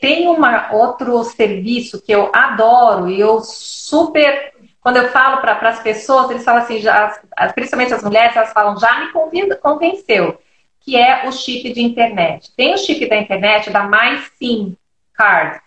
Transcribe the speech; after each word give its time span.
tem 0.00 0.28
uma 0.28 0.72
outro 0.72 1.22
serviço 1.24 2.00
que 2.00 2.12
eu 2.12 2.30
adoro 2.32 3.08
e 3.08 3.20
eu 3.20 3.40
super 3.40 4.50
quando 4.80 4.96
eu 4.96 5.08
falo 5.08 5.42
para 5.42 5.68
as 5.68 5.80
pessoas, 5.80 6.30
eles 6.30 6.44
falam 6.44 6.62
assim, 6.62 6.78
já, 6.78 7.20
principalmente 7.54 7.92
as 7.92 8.02
mulheres, 8.02 8.34
elas 8.34 8.52
falam, 8.52 8.78
já 8.78 9.00
me 9.00 9.12
convenceu, 9.56 10.40
que 10.80 10.96
é 10.96 11.28
o 11.28 11.32
chip 11.32 11.70
de 11.72 11.82
internet. 11.82 12.50
Tem 12.56 12.72
o 12.72 12.78
chip 12.78 13.06
da 13.06 13.16
internet 13.16 13.70
da 13.70 13.86
MySIM 13.86 14.76
Card. 15.12 15.60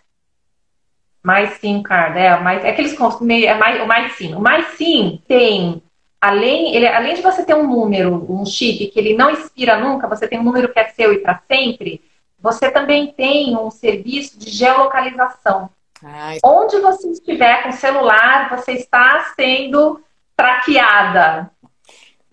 MySIM 1.23 1.83
Card, 1.83 2.17
é, 2.17 2.39
mais, 2.39 2.65
é 2.65 2.71
aqueles 2.71 2.93
é 2.93 3.53
mais, 3.53 3.81
o 3.81 3.87
MySIM. 3.87 4.33
O 4.33 4.41
MySIM 4.41 5.21
tem, 5.27 5.83
além, 6.19 6.75
ele, 6.75 6.87
além 6.87 7.13
de 7.13 7.21
você 7.21 7.45
ter 7.45 7.53
um 7.53 7.67
número, 7.67 8.25
um 8.27 8.43
chip 8.47 8.87
que 8.87 8.99
ele 8.99 9.15
não 9.15 9.29
expira 9.29 9.77
nunca, 9.77 10.07
você 10.07 10.27
tem 10.27 10.39
um 10.39 10.43
número 10.43 10.73
que 10.73 10.79
é 10.79 10.87
seu 10.89 11.13
e 11.13 11.19
para 11.19 11.39
sempre, 11.47 12.01
você 12.43 12.69
também 12.69 13.07
tem 13.07 13.57
um 13.57 13.71
serviço 13.71 14.37
de 14.37 14.49
geolocalização. 14.49 15.69
Ai. 16.03 16.39
Onde 16.43 16.77
você 16.81 17.09
estiver 17.09 17.63
com 17.63 17.69
o 17.69 17.73
celular, 17.73 18.49
você 18.49 18.73
está 18.73 19.31
sendo 19.33 20.01
traqueada. 20.35 21.49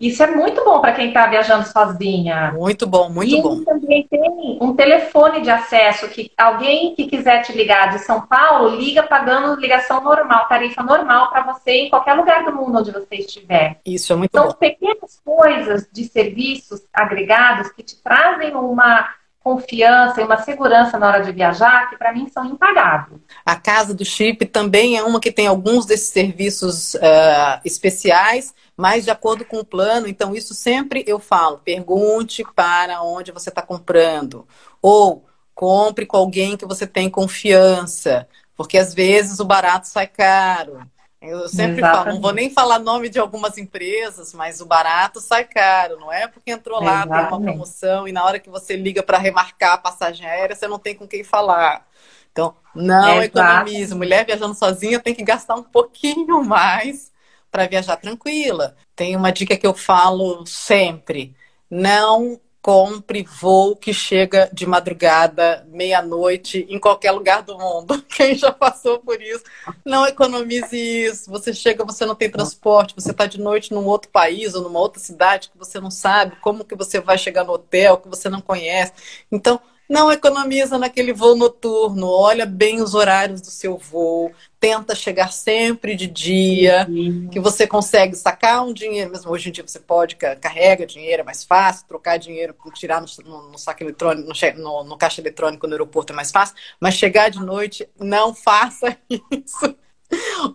Isso 0.01 0.23
é 0.23 0.27
muito 0.27 0.65
bom 0.65 0.81
para 0.81 0.95
quem 0.95 1.09
está 1.09 1.27
viajando 1.27 1.69
sozinha. 1.69 2.53
Muito 2.53 2.87
bom, 2.87 3.11
muito 3.11 3.37
e 3.37 3.43
bom. 3.43 3.61
E 3.61 3.65
também 3.65 4.09
tem 4.09 4.59
um 4.61 4.75
telefone 4.75 5.43
de 5.43 5.51
acesso 5.51 6.09
que 6.09 6.33
alguém 6.37 6.95
que 6.95 7.07
quiser 7.07 7.43
te 7.43 7.53
ligar 7.53 7.91
de 7.91 7.99
São 7.99 8.23
Paulo 8.23 8.75
liga 8.77 9.03
pagando 9.03 9.61
ligação 9.61 10.03
normal, 10.03 10.49
tarifa 10.49 10.83
normal 10.83 11.31
para 11.31 11.43
você 11.43 11.83
em 11.83 11.91
qualquer 11.91 12.15
lugar 12.15 12.45
do 12.47 12.53
mundo 12.53 12.79
onde 12.79 12.91
você 12.91 13.17
estiver. 13.17 13.79
Isso 13.85 14.13
é 14.13 14.17
muito 14.17 14.31
então, 14.31 14.45
bom. 14.45 14.51
São 14.51 14.59
pequenas 14.59 15.21
coisas 15.23 15.87
de 15.93 16.05
serviços 16.09 16.81
agregados 16.93 17.71
que 17.71 17.83
te 17.83 18.03
trazem 18.03 18.57
uma 18.57 19.07
confiança 19.43 20.21
e 20.21 20.25
uma 20.25 20.43
segurança 20.43 20.99
na 20.99 21.09
hora 21.09 21.25
de 21.25 21.33
viajar 21.33 21.89
que 21.89 21.97
para 21.97 22.13
mim 22.13 22.29
são 22.29 22.45
impagáveis. 22.45 23.21
A 23.45 23.57
Casa 23.57 23.95
do 23.95 24.05
Chip 24.05 24.45
também 24.47 24.97
é 24.97 25.03
uma 25.03 25.19
que 25.19 25.33
tem 25.33 25.47
alguns 25.47 25.87
desses 25.87 26.11
serviços 26.11 26.95
uh, 26.95 27.61
especiais, 27.65 28.55
mas 28.77 29.05
de 29.05 29.11
acordo 29.11 29.45
com 29.45 29.59
o 29.59 29.65
plano. 29.65 30.07
Então, 30.07 30.35
isso 30.35 30.55
sempre 30.55 31.03
eu 31.07 31.19
falo: 31.19 31.59
pergunte 31.59 32.45
para 32.55 33.03
onde 33.03 33.33
você 33.33 33.49
está 33.49 33.63
comprando. 33.63 34.47
Ou 34.83 35.25
compre 35.55 36.07
com 36.07 36.17
alguém 36.17 36.57
que 36.57 36.67
você 36.67 36.87
tem 36.87 37.11
confiança, 37.11 38.29
porque 38.57 38.79
às 38.79 38.95
vezes 38.95 39.41
o 39.41 39.45
barato 39.45 39.89
sai 39.89 40.07
caro. 40.07 40.81
Eu 41.23 41.49
sempre 41.49 41.83
Exatamente. 41.83 41.91
falo, 41.91 42.15
não 42.15 42.21
vou 42.21 42.33
nem 42.33 42.49
falar 42.51 42.79
nome 42.79 43.11
de 43.11 43.19
algumas 43.19 43.59
empresas, 43.59 44.33
mas 44.33 44.61
o 44.61 44.67
barato 44.67 45.21
sai 45.21 45.45
caro, 45.45 45.99
não 46.01 46.11
é? 46.11 46.27
Porque 46.27 46.51
entrou 46.51 46.81
lá, 46.81 47.07
Exatamente. 47.07 47.13
tem 47.13 47.23
uma 47.23 47.41
promoção 47.41 48.09
e 48.09 48.13
na 48.13 48.25
hora 48.25 48.39
que 48.41 48.49
você 48.49 48.75
liga 48.75 49.03
para 49.03 49.19
remarcar 49.19 49.75
a 49.75 49.79
passagem 49.79 50.27
aérea, 50.27 50.57
você 50.57 50.67
não 50.67 50.79
tem 50.79 50.95
com 50.95 51.07
quem 51.07 51.23
falar. 51.23 51.87
Então, 52.33 52.57
não 52.75 53.23
economize. 53.23 53.95
Mulher 53.95 54.25
viajando 54.25 54.55
sozinha 54.55 54.99
tem 54.99 55.15
que 55.15 55.23
gastar 55.23 55.57
um 55.57 55.63
pouquinho 55.63 56.43
mais 56.45 57.13
para 57.51 57.67
viajar 57.67 57.97
tranquila. 57.97 58.77
Tem 58.97 59.15
uma 59.15 59.31
dica 59.31 59.57
que 59.57 59.67
eu 59.67 59.75
falo 59.75 60.47
sempre: 60.47 61.37
não 61.71 62.41
compre 62.63 63.23
voo 63.23 63.75
que 63.75 63.93
chega 63.93 64.51
de 64.53 64.67
madrugada, 64.67 65.67
meia-noite, 65.71 66.67
em 66.69 66.79
qualquer 66.79 67.13
lugar 67.13 67.43
do 67.43 67.57
mundo. 67.59 68.03
Quem 68.09 68.35
já 68.35 68.53
passou 68.53 68.99
por 68.99 69.21
isso, 69.21 69.43
não 69.85 70.07
economize 70.07 70.77
isso. 70.77 71.31
Você 71.31 71.55
chega, 71.55 71.85
você 71.85 72.05
não 72.05 72.15
tem 72.15 72.31
transporte, 72.31 72.95
você 72.95 73.11
está 73.11 73.27
de 73.27 73.41
noite 73.41 73.73
num 73.73 73.87
outro 73.87 74.11
país 74.11 74.55
ou 74.55 74.63
numa 74.63 74.79
outra 74.79 75.01
cidade 75.01 75.49
que 75.51 75.59
você 75.59 75.81
não 75.81 75.91
sabe 75.91 76.37
como 76.41 76.65
que 76.65 76.75
você 76.75 77.01
vai 77.01 77.17
chegar 77.17 77.45
no 77.45 77.53
hotel, 77.53 77.99
que 77.99 78.09
você 78.09 78.29
não 78.29 78.41
conhece. 78.41 78.93
Então, 79.33 79.61
não 79.91 80.13
economiza 80.13 80.79
naquele 80.79 81.13
voo 81.13 81.35
noturno, 81.35 82.07
olha 82.09 82.47
bem 82.47 82.81
os 82.81 82.95
horários 82.95 83.41
do 83.41 83.51
seu 83.51 83.77
voo, 83.77 84.33
tenta 84.61 84.95
chegar 84.95 85.33
sempre 85.33 85.97
de 85.97 86.07
dia, 86.07 86.87
uhum. 86.89 87.29
que 87.29 87.41
você 87.41 87.67
consegue 87.67 88.15
sacar 88.15 88.65
um 88.65 88.73
dinheiro, 88.73 89.11
mesmo 89.11 89.33
hoje 89.33 89.49
em 89.49 89.53
dia 89.53 89.67
você 89.67 89.81
pode, 89.81 90.15
carrega 90.15 90.87
dinheiro, 90.87 91.23
é 91.23 91.25
mais 91.25 91.43
fácil, 91.43 91.89
trocar 91.89 92.19
dinheiro, 92.19 92.55
tirar 92.73 93.01
no, 93.01 93.09
no, 93.25 93.51
no 93.51 93.59
saco 93.59 93.83
eletrônico, 93.83 94.33
no, 94.57 94.85
no, 94.85 94.97
caixa 94.97 95.21
eletrônico 95.21 95.67
no 95.67 95.73
aeroporto 95.73 96.13
é 96.13 96.17
mais 96.17 96.31
fácil, 96.31 96.55
mas 96.79 96.95
chegar 96.95 97.29
de 97.29 97.41
noite, 97.41 97.89
não 97.99 98.33
faça 98.33 98.97
isso. 99.11 99.75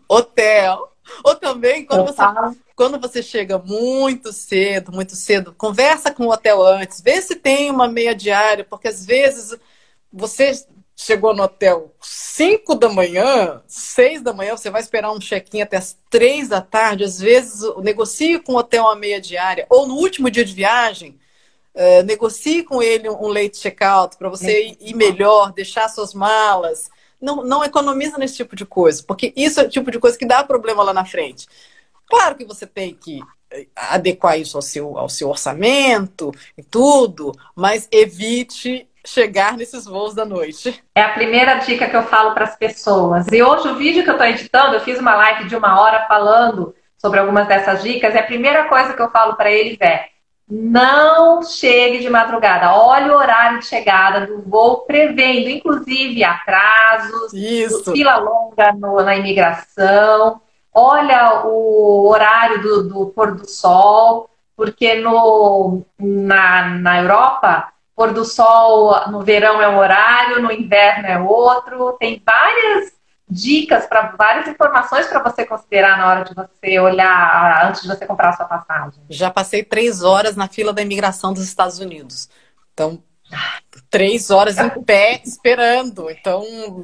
Hotel. 0.08 0.95
Ou 1.24 1.36
também, 1.36 1.86
quando 1.86 2.06
você, 2.06 2.22
quando 2.76 3.00
você 3.00 3.24
chega 3.24 3.58
muito 3.58 4.34
cedo, 4.34 4.92
muito 4.92 5.16
cedo, 5.16 5.54
conversa 5.58 6.12
com 6.12 6.26
o 6.26 6.32
hotel 6.32 6.66
antes, 6.66 7.02
vê 7.02 7.22
se 7.22 7.36
tem 7.36 7.72
uma 7.72 7.88
meia 7.88 8.14
diária, 8.14 8.64
porque 8.64 8.88
às 8.88 9.06
vezes 9.06 9.58
você 10.12 10.54
chegou 10.96 11.36
no 11.36 11.44
hotel 11.44 11.94
5 12.00 12.76
da 12.76 12.88
manhã, 12.88 13.62
6 13.68 14.22
da 14.22 14.34
manhã, 14.34 14.56
você 14.56 14.70
vai 14.70 14.82
esperar 14.82 15.12
um 15.12 15.20
check-in 15.20 15.62
até 15.62 15.78
as 15.78 15.98
3 16.10 16.48
da 16.48 16.62
tarde, 16.62 17.04
às 17.04 17.20
vezes 17.20 17.62
negocie 17.82 18.40
com 18.40 18.54
o 18.54 18.58
hotel 18.58 18.84
uma 18.84 18.96
meia 18.96 19.20
diária, 19.20 19.68
ou 19.70 19.86
no 19.86 19.96
último 19.96 20.30
dia 20.30 20.46
de 20.46 20.54
viagem, 20.54 21.20
uh, 21.76 22.04
negocie 22.04 22.64
com 22.64 22.82
ele 22.82 23.10
um 23.10 23.28
late 23.28 23.60
check-out 23.60 24.18
para 24.18 24.30
você 24.30 24.76
ir 24.80 24.96
melhor, 24.96 25.52
deixar 25.52 25.90
suas 25.90 26.14
malas. 26.14 26.90
Não, 27.26 27.44
não 27.44 27.64
economiza 27.64 28.20
nesse 28.20 28.36
tipo 28.36 28.56
de 28.56 28.66
coisa, 28.66 29.04
porque 29.08 29.34
isso 29.36 29.60
é 29.60 29.64
o 29.64 29.70
tipo 29.70 29.90
de 29.90 30.00
coisa 30.00 30.16
que 30.16 30.28
dá 30.28 30.44
problema 30.44 30.84
lá 30.84 30.94
na 30.94 31.04
frente. 31.04 31.48
Claro 32.08 32.36
que 32.36 32.46
você 32.46 32.68
tem 32.68 32.94
que 32.94 33.20
eh, 33.50 33.66
adequar 33.76 34.40
isso 34.40 34.56
ao 34.56 34.62
seu, 34.62 34.96
ao 34.96 35.10
seu 35.10 35.28
orçamento 35.28 36.32
e 36.56 36.62
tudo, 36.62 37.32
mas 37.56 37.88
evite 37.92 38.88
chegar 39.04 39.58
nesses 39.58 39.86
voos 39.86 40.14
da 40.14 40.24
noite. 40.24 40.84
É 40.94 41.02
a 41.02 41.14
primeira 41.14 41.56
dica 41.56 41.90
que 41.90 41.96
eu 41.96 42.04
falo 42.04 42.36
para 42.36 42.44
as 42.44 42.56
pessoas. 42.56 43.26
E 43.32 43.42
hoje 43.42 43.68
o 43.70 43.76
vídeo 43.76 44.04
que 44.04 44.10
eu 44.10 44.16
estou 44.16 44.28
editando, 44.28 44.76
eu 44.76 44.82
fiz 44.82 45.00
uma 45.00 45.16
live 45.16 45.50
de 45.50 45.56
uma 45.56 45.82
hora 45.82 46.06
falando 46.08 46.76
sobre 47.00 47.20
algumas 47.20 47.48
dessas 47.48 47.82
dicas, 47.82 48.14
e 48.14 48.18
a 48.18 48.24
primeira 48.24 48.66
coisa 48.68 48.94
que 48.94 49.02
eu 49.02 49.10
falo 49.10 49.36
para 49.36 49.52
eles 49.52 49.78
é 49.82 50.10
não 50.50 51.42
chegue 51.44 52.00
de 52.00 52.10
madrugada. 52.10 52.74
Olhe 52.76 53.10
o 53.10 53.16
horário 53.16 53.60
de 53.60 53.66
chegada 53.66 54.28
do 54.28 54.42
voo, 54.42 54.82
prevendo, 54.82 55.50
inclusive, 55.50 56.24
atrasos, 56.24 57.34
Isso. 57.34 57.92
fila 57.92 58.18
longa 58.18 58.72
no, 58.74 59.02
na 59.02 59.16
imigração 59.16 60.42
olha 60.76 61.46
o 61.46 62.10
horário 62.10 62.62
do, 62.62 62.84
do 62.90 63.06
pôr 63.08 63.34
do 63.34 63.50
sol, 63.50 64.30
porque 64.58 64.96
no, 64.96 65.84
na, 65.98 66.68
na 66.68 67.02
Europa, 67.02 67.72
pôr 67.96 68.12
do 68.12 68.26
sol 68.26 69.10
no 69.10 69.22
verão 69.22 69.62
é 69.62 69.70
um 69.70 69.78
horário, 69.78 70.42
no 70.42 70.52
inverno 70.52 71.08
é 71.08 71.18
outro. 71.18 71.94
Tem 71.94 72.22
várias 72.26 72.92
dicas, 73.30 73.86
para 73.88 74.14
várias 74.18 74.48
informações 74.48 75.08
para 75.08 75.22
você 75.22 75.46
considerar 75.46 75.98
na 75.98 76.08
hora 76.08 76.24
de 76.24 76.34
você 76.34 76.80
olhar, 76.80 77.68
antes 77.68 77.82
de 77.82 77.88
você 77.88 78.06
comprar 78.06 78.30
a 78.30 78.34
sua 78.34 78.46
passagem. 78.46 79.02
Já 79.10 79.32
passei 79.32 79.64
três 79.64 80.04
horas 80.04 80.36
na 80.36 80.48
fila 80.48 80.72
da 80.72 80.82
imigração 80.82 81.34
dos 81.34 81.44
Estados 81.44 81.80
Unidos. 81.80 82.30
Então, 82.74 83.02
três 83.90 84.30
horas 84.30 84.58
em 84.58 84.70
pé 84.84 85.22
esperando. 85.26 86.10
Então, 86.10 86.44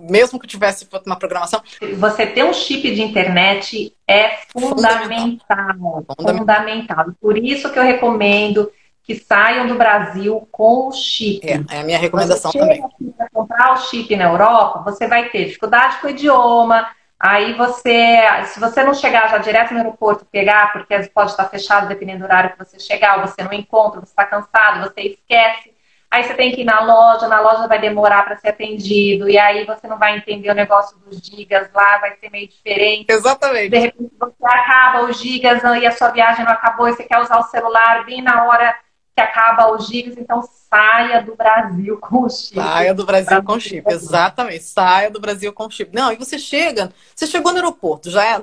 mesmo 0.10 0.40
que 0.40 0.48
tivesse 0.48 0.88
uma 1.06 1.18
programação. 1.18 1.62
Você 1.98 2.26
ter 2.26 2.44
um 2.44 2.54
chip 2.54 2.94
de 2.94 3.02
internet 3.02 3.96
é 4.08 4.38
fundamental. 4.52 5.38
Fundamental. 5.48 6.38
fundamental. 6.40 7.06
Por 7.20 7.38
isso 7.38 7.72
que 7.72 7.78
eu 7.78 7.84
recomendo 7.84 8.72
que 9.04 9.16
saiam 9.16 9.68
do 9.68 9.76
Brasil 9.76 10.48
com 10.52 10.88
o 10.88 10.92
chip. 10.92 11.48
É, 11.48 11.76
é 11.76 11.82
a 11.82 11.84
minha 11.84 11.98
recomendação 11.98 12.52
você 12.52 12.60
também. 12.60 12.84
Para 13.18 13.30
comprar 13.30 13.74
o 13.74 13.78
chip 13.78 14.16
na 14.16 14.26
Europa, 14.26 14.82
você 14.84 15.08
vai 15.08 15.30
ter 15.30 15.46
dificuldade 15.46 15.98
com 15.98 16.08
o 16.08 16.10
idioma. 16.10 16.88
Aí 17.20 17.54
você, 17.54 18.20
se 18.46 18.60
você 18.60 18.84
não 18.84 18.94
chegar 18.94 19.30
já 19.30 19.38
direto 19.38 19.72
no 19.72 19.78
aeroporto, 19.78 20.26
pegar, 20.26 20.74
porque 20.74 20.98
pode 21.14 21.32
estar 21.32 21.46
fechado 21.46 21.88
dependendo 21.88 22.20
do 22.20 22.26
horário 22.26 22.52
que 22.52 22.58
você 22.58 22.80
chegar, 22.80 23.20
ou 23.20 23.28
você 23.28 23.44
não 23.44 23.54
encontra, 23.54 24.00
você 24.00 24.12
está 24.12 24.26
cansado, 24.26 24.90
você 24.90 25.02
esquece 25.02 25.72
Aí 26.12 26.24
você 26.24 26.34
tem 26.34 26.52
que 26.54 26.60
ir 26.60 26.66
na 26.66 26.82
loja, 26.82 27.26
na 27.30 27.40
loja 27.40 27.70
vai 27.70 27.80
demorar 27.80 28.24
para 28.24 28.36
ser 28.36 28.50
atendido, 28.50 29.30
e 29.30 29.40
aí 29.40 29.66
você 29.66 29.88
não 29.88 29.98
vai 29.98 30.18
entender 30.18 30.52
o 30.52 30.54
negócio 30.54 30.98
dos 31.00 31.26
gigas 31.26 31.72
lá, 31.74 32.00
vai 32.00 32.18
ser 32.18 32.30
meio 32.30 32.50
diferente. 32.50 33.06
Exatamente. 33.10 33.70
De 33.70 33.78
repente 33.78 34.12
você 34.20 34.46
acaba 34.46 35.06
os 35.06 35.18
gigas 35.18 35.64
e 35.64 35.88
a 35.88 35.92
sua 35.94 36.10
viagem 36.10 36.44
não 36.44 36.52
acabou 36.52 36.90
e 36.90 36.94
você 36.94 37.06
quer 37.06 37.18
usar 37.18 37.40
o 37.40 37.44
celular 37.44 38.04
bem 38.06 38.22
na 38.22 38.44
hora 38.44 38.76
que 39.16 39.22
acaba 39.22 39.72
os 39.72 39.88
gigas, 39.88 40.18
então 40.18 40.42
saia 40.70 41.22
do 41.22 41.36
Brasil 41.36 41.98
com 41.98 42.24
o 42.24 42.30
chip. 42.30 42.56
Saia 42.56 42.94
do 42.94 43.06
Brasil 43.06 43.44
com 43.44 43.60
chip, 43.60 43.92
exatamente. 43.92 44.64
Saia 44.64 45.12
do 45.12 45.20
Brasil 45.20 45.52
com 45.52 45.70
chip. 45.70 45.94
Não, 45.94 46.12
e 46.12 46.16
você 46.16 46.40
chega, 46.40 46.94
você 47.16 47.28
chegou 47.28 47.52
no 47.52 47.58
aeroporto, 47.58 48.10
já 48.10 48.24
é, 48.26 48.42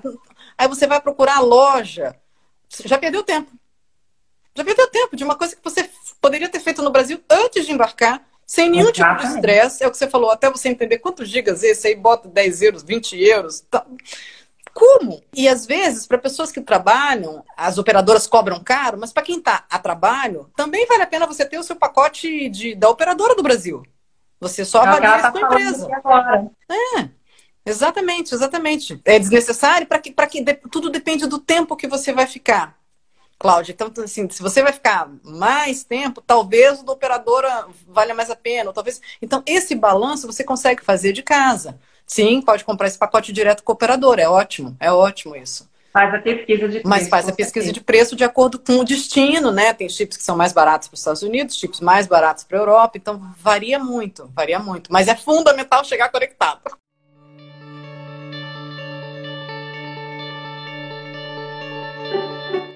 aí 0.57 0.69
você 0.69 0.87
vai 0.87 1.01
procurar 1.01 1.37
a 1.37 1.41
loja, 1.41 2.15
já 2.85 2.99
perdeu 2.99 3.23
tempo. 3.23 3.51
Já 4.55 4.65
perdeu 4.65 4.89
tempo 4.89 5.17
de 5.17 5.25
uma 5.25 5.37
coisa 5.37 5.55
que 5.55 5.63
você 5.63 5.89
poderia 6.21 6.49
ter 6.49 6.61
feito 6.61 6.83
no 6.83 6.91
Brasil 6.91 7.23
antes 7.31 7.65
de 7.65 7.73
embarcar, 7.73 8.27
sem 8.45 8.69
nenhum 8.69 8.91
Exatamente. 8.91 9.21
tipo 9.21 9.29
de 9.29 9.35
estresse. 9.37 9.85
É 9.85 9.87
o 9.87 9.91
que 9.91 9.97
você 9.97 10.09
falou, 10.09 10.31
até 10.31 10.51
você 10.51 10.69
entender 10.69 10.99
quantos 10.99 11.29
gigas 11.29 11.63
esse 11.63 11.87
aí, 11.87 11.95
bota 11.95 12.29
10 12.29 12.63
euros, 12.63 12.83
20 12.83 13.17
euros. 13.23 13.61
Tá. 13.61 13.87
Como? 14.75 15.23
E 15.35 15.49
às 15.49 15.67
vezes, 15.67 16.07
para 16.07 16.19
pessoas 16.19 16.53
que 16.53 16.61
trabalham, 16.61 17.45
as 17.57 17.79
operadoras 17.79 18.27
cobram 18.27 18.63
caro, 18.63 18.99
mas 18.99 19.13
para 19.13 19.23
quem 19.23 19.39
está 19.39 19.65
a 19.71 19.79
trabalho, 19.79 20.51
também 20.57 20.87
vale 20.87 21.03
a 21.03 21.07
pena 21.07 21.27
você 21.27 21.45
ter 21.45 21.59
o 21.59 21.63
seu 21.63 21.77
pacote 21.77 22.49
de, 22.49 22.75
da 22.75 22.89
operadora 22.89 23.35
do 23.35 23.43
Brasil. 23.43 23.83
Você 24.41 24.65
só 24.65 24.85
é 24.85 24.89
avalia 24.89 25.19
tá 25.21 25.33
com 25.33 25.39
a 25.39 25.41
empresa. 25.43 25.89
É. 26.71 27.09
Exatamente, 27.67 28.35
exatamente. 28.35 29.01
É 29.05 29.19
desnecessário 29.19 29.87
para 29.87 29.99
que, 29.99 30.13
que 30.13 30.69
tudo 30.71 30.91
depende 30.91 31.27
do 31.27 31.39
tempo 31.39 31.77
que 31.77 31.87
você 31.87 32.13
vai 32.13 32.27
ficar. 32.27 32.79
Cláudia, 33.39 33.73
então, 33.73 33.93
assim, 34.03 34.29
se 34.29 34.43
você 34.43 34.63
vai 34.63 34.73
ficar 34.73 35.09
mais 35.23 35.85
tempo, 35.85 36.21
talvez 36.21 36.81
o 36.81 36.85
da 36.85 36.93
operadora 36.93 37.69
valha 37.87 38.13
mais 38.13 38.31
a 38.31 38.37
pena, 38.37 38.73
talvez. 38.73 39.01
Então, 39.23 39.45
esse 39.47 39.77
balanço 39.77 40.27
você 40.27 40.43
consegue 40.43 40.83
fazer 40.83 41.13
de 41.13 41.23
casa. 41.23 41.79
Sim, 42.09 42.41
pode 42.41 42.65
comprar 42.65 42.89
esse 42.89 42.99
pacote 42.99 43.33
direto 43.33 43.63
com 43.63 43.71
o 43.71 43.75
operador, 43.75 44.19
é 44.19 44.27
ótimo, 44.27 44.75
é 44.81 44.91
ótimo 44.91 45.37
isso. 45.37 45.69
Faz 45.93 46.15
a 46.15 46.19
pesquisa 46.19 46.67
de 46.67 46.81
preço. 46.81 46.89
Mas 46.89 47.09
faz 47.09 47.29
a 47.29 47.33
pesquisa 47.33 47.67
certeza. 47.67 47.73
de 47.73 47.81
preço 47.81 48.17
de 48.17 48.25
acordo 48.25 48.59
com 48.59 48.79
o 48.79 48.85
destino, 48.85 49.51
né? 49.51 49.73
Tem 49.75 49.89
chips 49.89 50.17
que 50.17 50.23
são 50.23 50.37
mais 50.37 50.53
baratos 50.53 50.89
para 50.89 50.95
os 50.95 51.01
Estados 51.01 51.23
Unidos, 51.23 51.57
chips 51.57 51.81
mais 51.81 52.07
baratos 52.07 52.45
para 52.45 52.57
a 52.57 52.61
Europa, 52.61 52.97
então 52.97 53.21
varia 53.39 53.79
muito, 53.79 54.31
varia 54.35 54.59
muito. 54.59 54.93
Mas 54.93 55.07
é 55.07 55.15
fundamental 55.15 55.85
chegar 55.85 56.09
conectado. 56.11 56.61